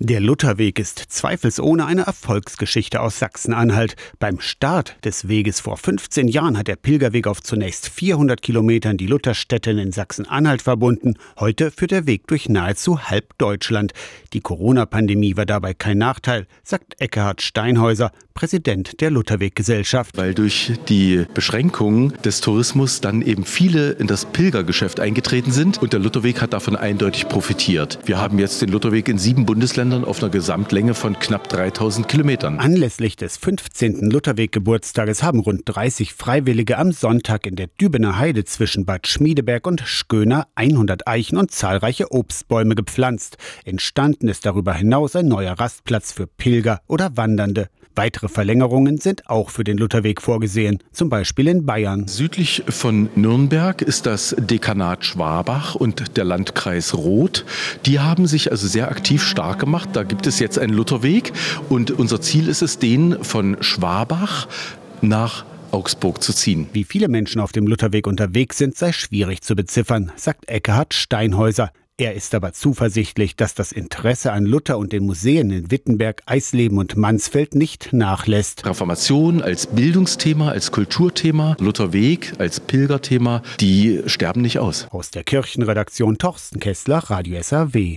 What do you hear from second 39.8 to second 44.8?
Schköner 100 Eichen und zahlreiche Obstbäume gepflanzt. Entstanden ist darüber